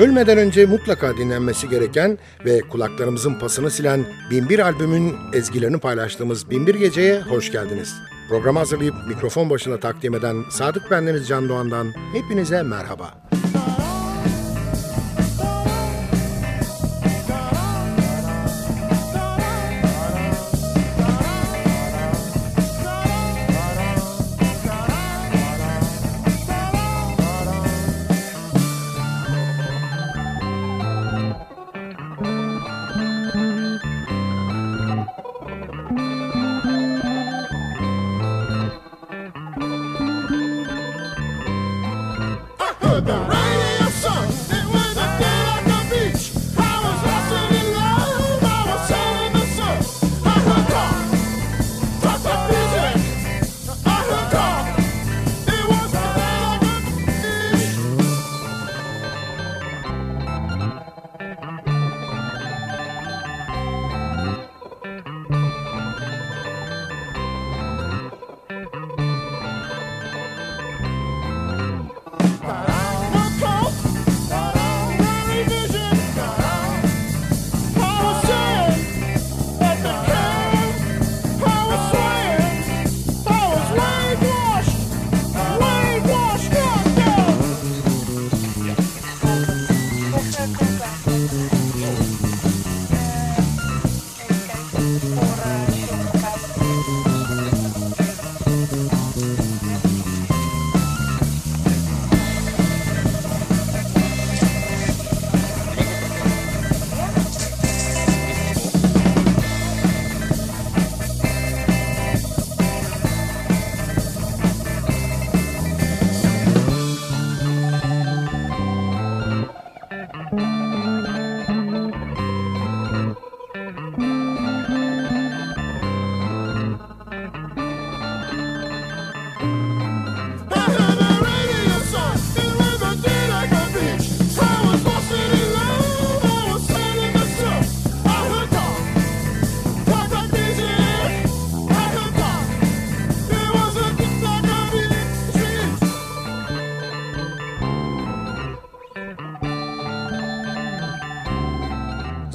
[0.00, 7.20] Ölmeden önce mutlaka dinlenmesi gereken ve kulaklarımızın pasını silen Binbir albümün ezgilerini paylaştığımız Binbir Gece'ye
[7.20, 7.94] hoş geldiniz.
[8.28, 13.30] Programı hazırlayıp mikrofon başına takdim eden Sadık Bendeniz Can Doğan'dan hepinize merhaba.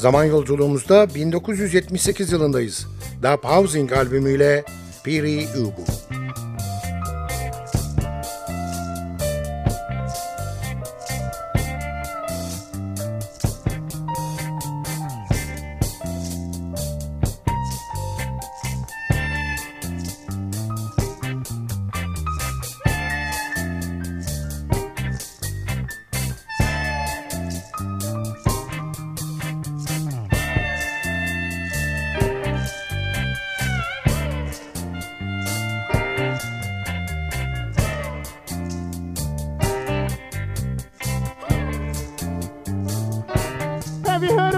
[0.05, 2.87] Zaman yolculuğumuzda 1978 yılındayız.
[3.21, 4.63] The Pausing albümüyle
[5.03, 6.04] Piri Ubu.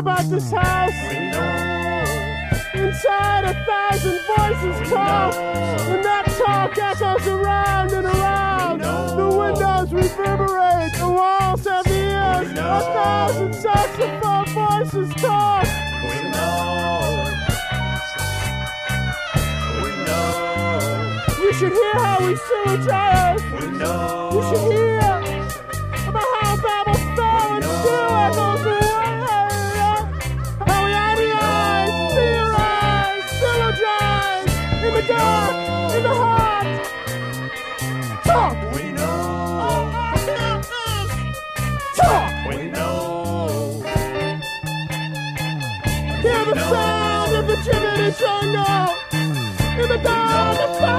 [0.07, 0.93] about this house.
[2.73, 8.79] Inside a thousand voices call, and that talk echoes around and around.
[8.79, 12.51] The windows reverberate, the walls have ears.
[12.51, 15.67] A thousand saxophone voices talk.
[16.03, 17.27] We know.
[19.83, 21.19] We know.
[21.41, 23.57] You should hear how we sing each other.
[23.59, 24.29] We know.
[24.33, 24.86] You should hear.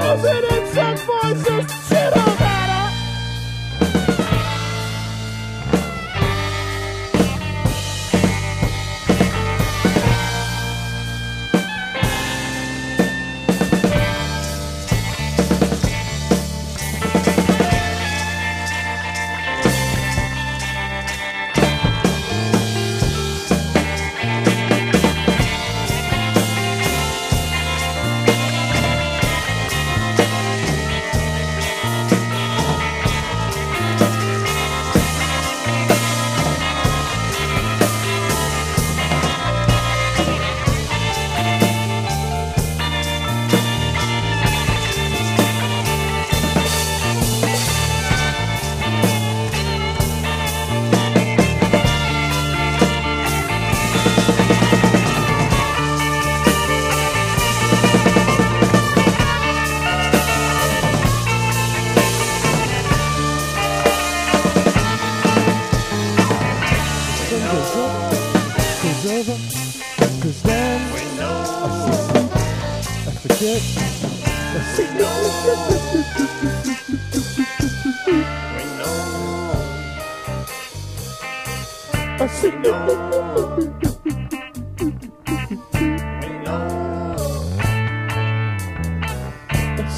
[0.09, 1.88] confidence and voices.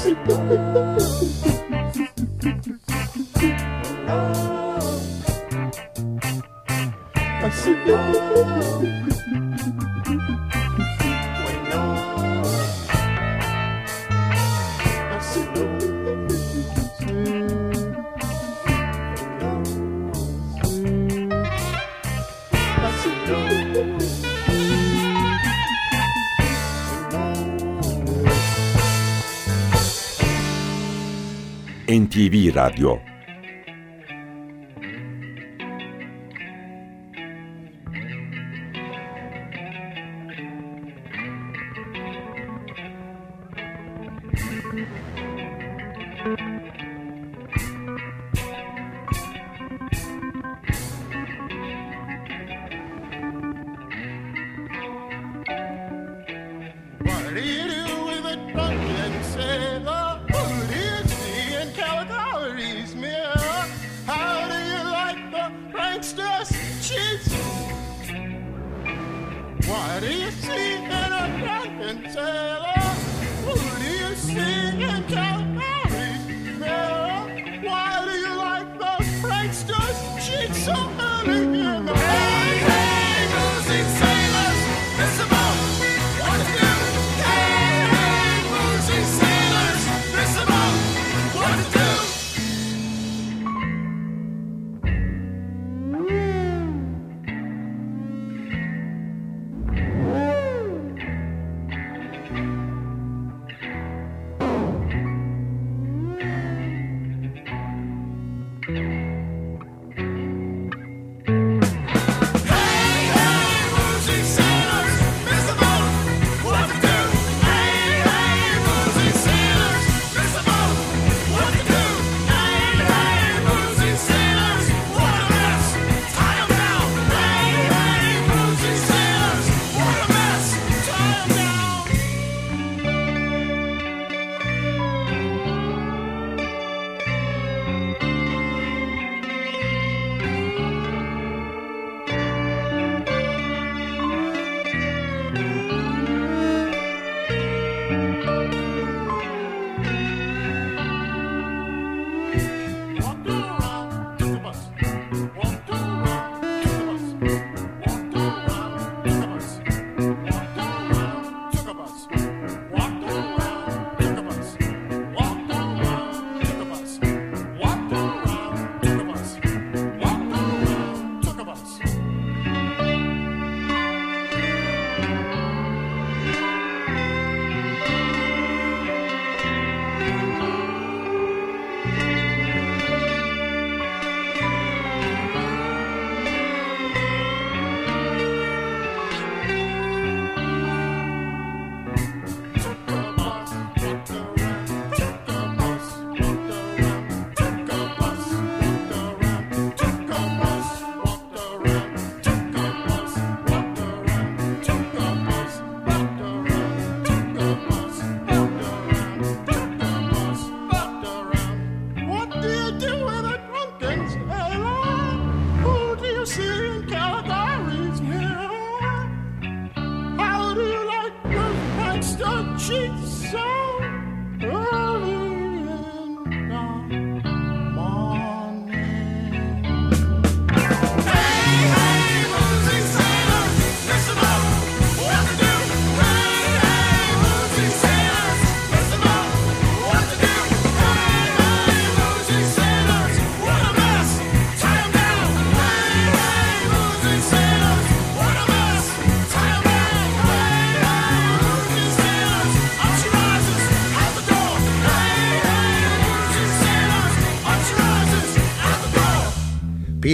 [0.02, 0.18] Thank
[2.66, 2.81] you.
[32.12, 33.00] NTV Radyo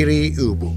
[0.08, 0.67] Piri Ubu.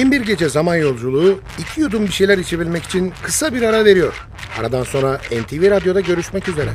[0.00, 4.26] Binbir Gece Zaman Yolculuğu iki yudum bir şeyler içebilmek için kısa bir ara veriyor.
[4.58, 6.70] Aradan sonra NTV Radyo'da görüşmek üzere.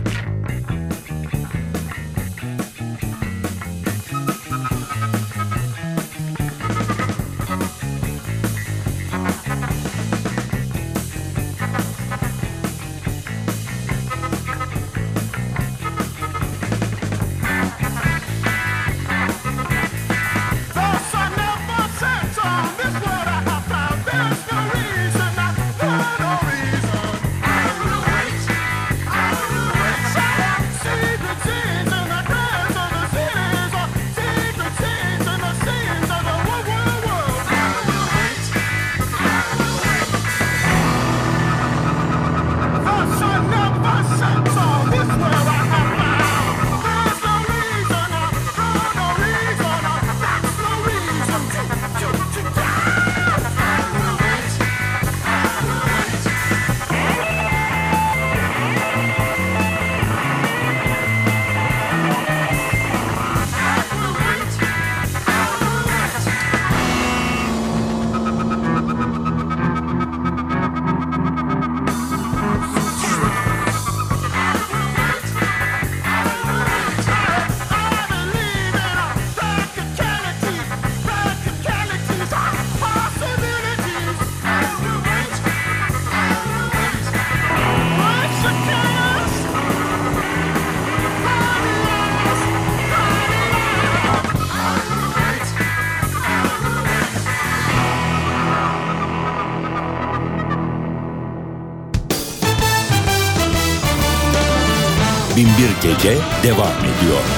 [105.86, 106.04] GG
[106.44, 107.35] devam ediyor.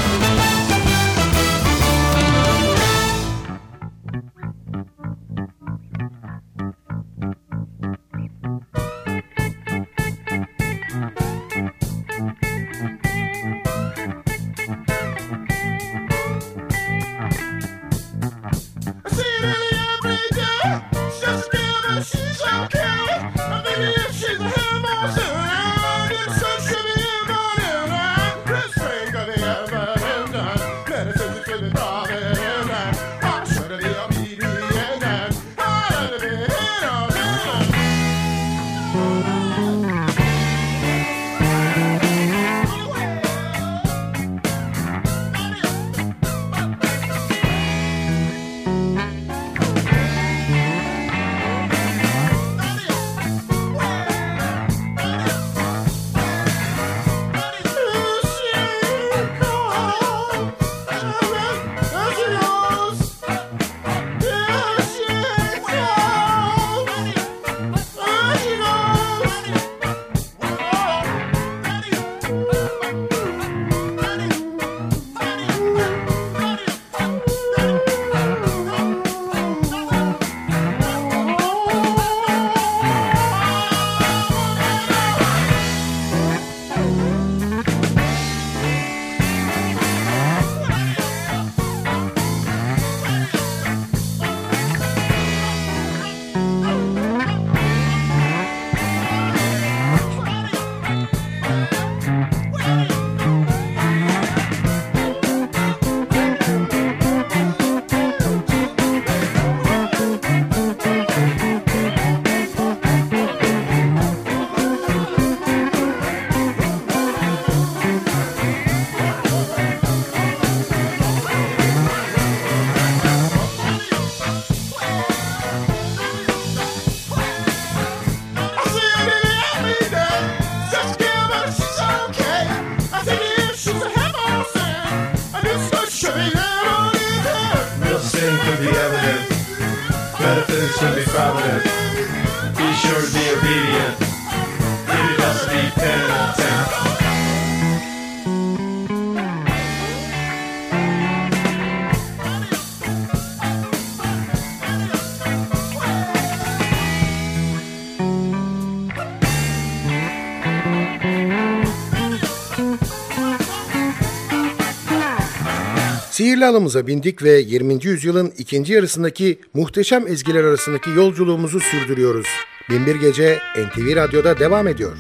[166.28, 167.86] Sihirli alımıza bindik ve 20.
[167.86, 172.28] yüzyılın ikinci yarısındaki muhteşem ezgiler arasındaki yolculuğumuzu sürdürüyoruz.
[172.70, 174.98] Binbir Gece NTV Radyo'da devam ediyor.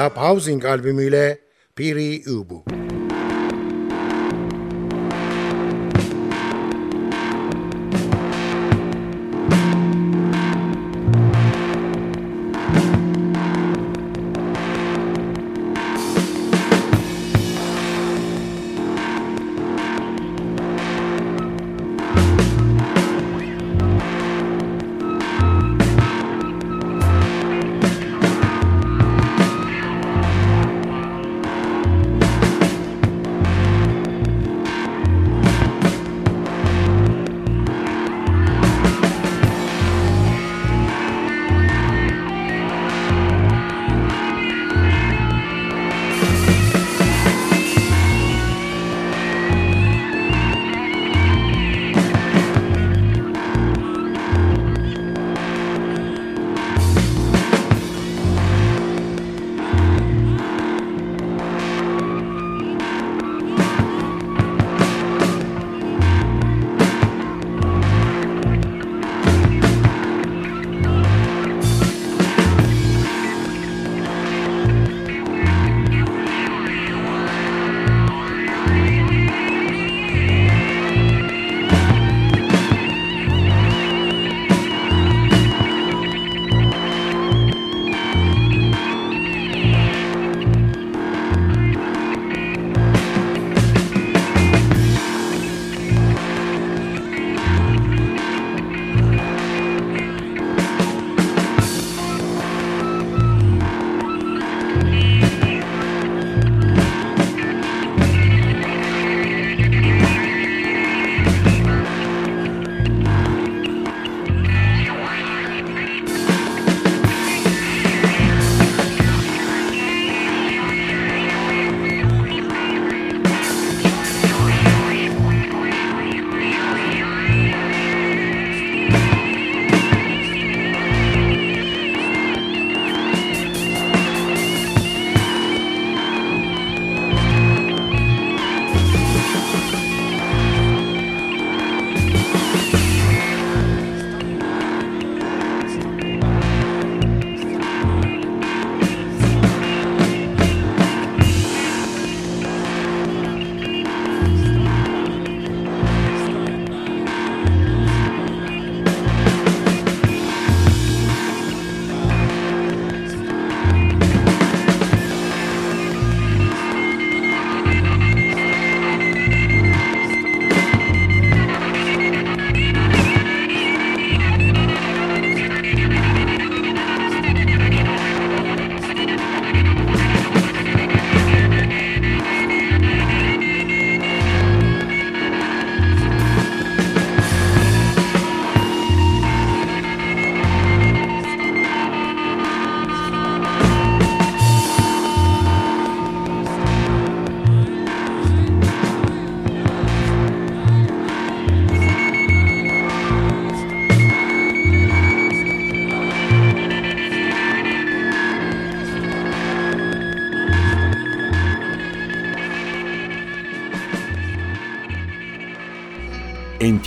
[0.00, 1.38] Love Housing albümüyle
[1.76, 2.79] Piri Ubu.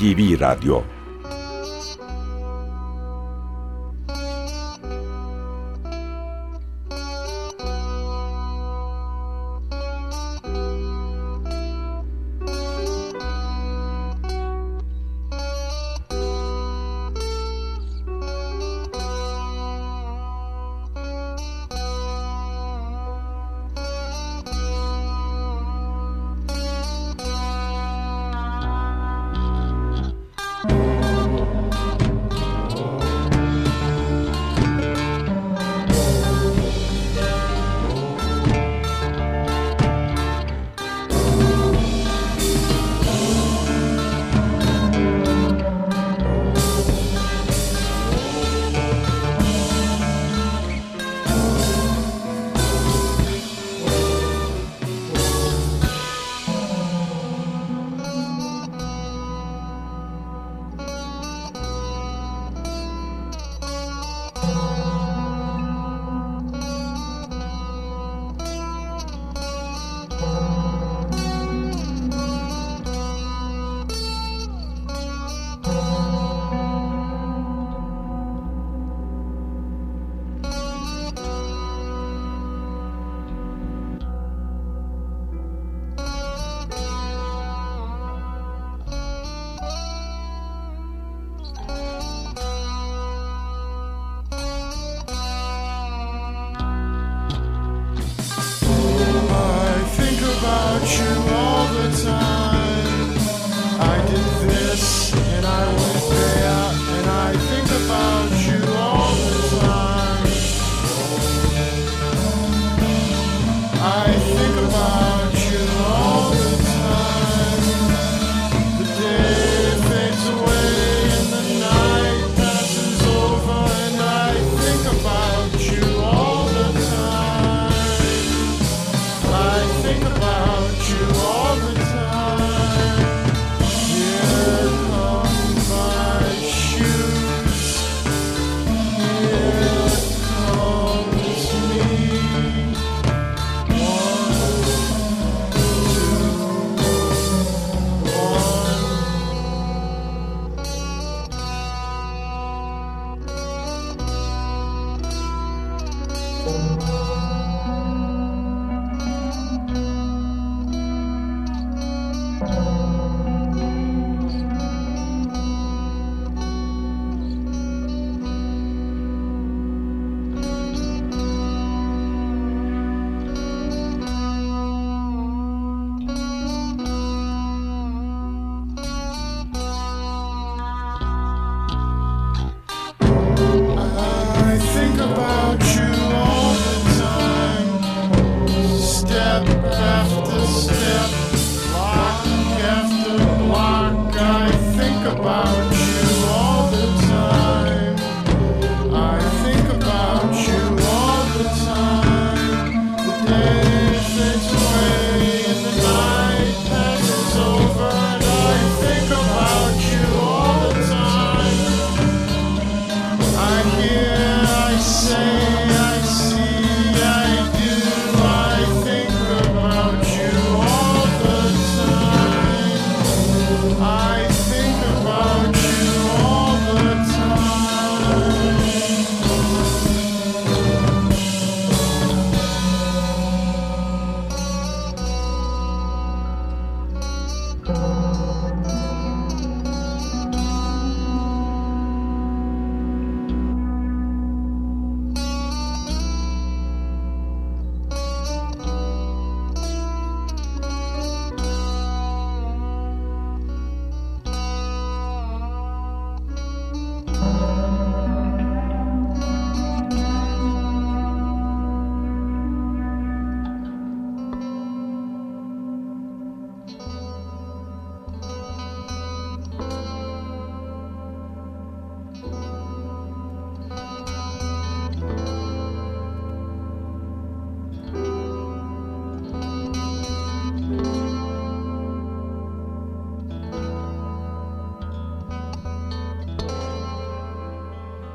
[0.03, 0.83] NTV Radyo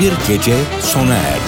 [0.00, 1.47] Binbir Gece sona erdi.